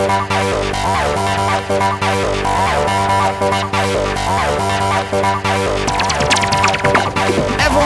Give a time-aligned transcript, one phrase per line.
[0.00, 0.16] Everyone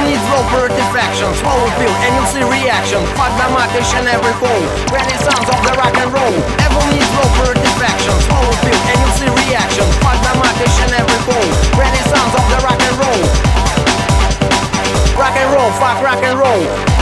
[0.07, 3.03] needs low perfection, swallow pill and you'll see reaction.
[3.19, 4.63] Fuck the each and every hole.
[4.95, 6.39] Renaissance of the rock and roll.
[6.63, 9.83] Everyone needs low perfection, swallow pill and you'll see reaction.
[9.99, 11.51] Fuck the each and every hole.
[11.75, 13.27] Renaissance of the rock and roll.
[15.19, 16.94] Rock and roll, fuck rock and roll.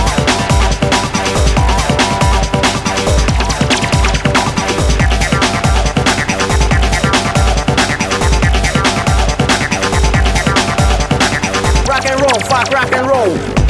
[13.35, 13.62] Rock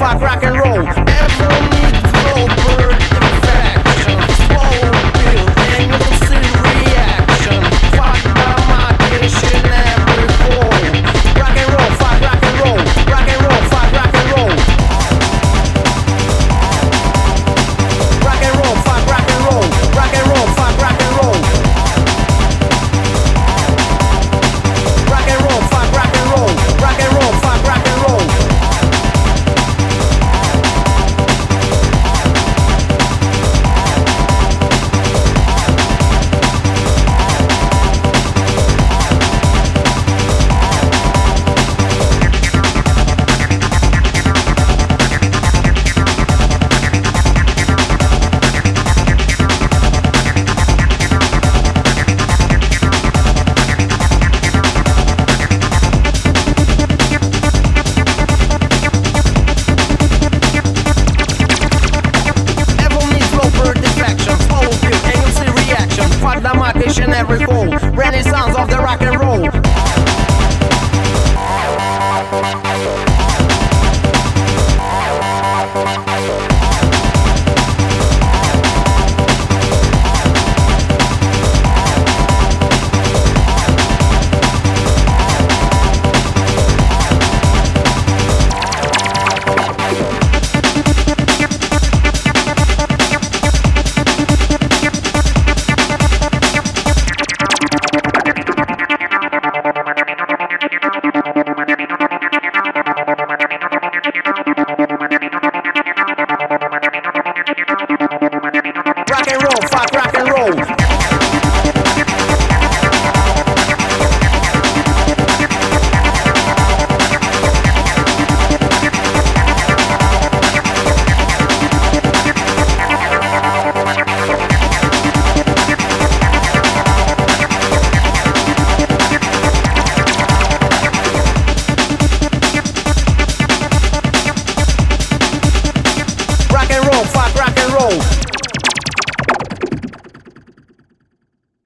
[0.00, 0.18] roll.
[0.18, 0.53] rock and